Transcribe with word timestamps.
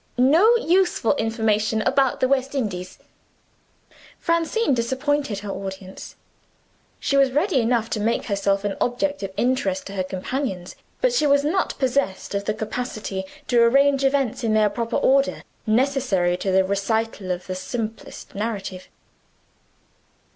No 0.17 0.55
useful 0.55 1.13
information 1.17 1.83
about 1.83 2.21
the 2.21 2.27
West 2.27 2.55
Indies!" 2.55 2.97
Francine 4.17 4.73
disappointed 4.73 5.37
her 5.41 5.51
audience. 5.51 6.15
She 6.99 7.17
was 7.17 7.31
ready 7.31 7.59
enough 7.61 7.87
to 7.91 7.99
make 7.99 8.25
herself 8.25 8.63
an 8.63 8.75
object 8.81 9.21
of 9.21 9.29
interest 9.37 9.85
to 9.85 9.93
her 9.93 10.03
companions; 10.03 10.75
but 11.01 11.13
she 11.13 11.27
was 11.27 11.43
not 11.43 11.77
possessed 11.77 12.33
of 12.33 12.45
the 12.45 12.53
capacity 12.55 13.25
to 13.47 13.61
arrange 13.61 14.03
events 14.03 14.43
in 14.43 14.55
their 14.55 14.71
proper 14.71 14.95
order, 14.95 15.43
necessary 15.67 16.35
to 16.37 16.51
the 16.51 16.63
recital 16.63 17.29
of 17.29 17.45
the 17.45 17.53
simplest 17.53 18.33
narrative. 18.33 18.87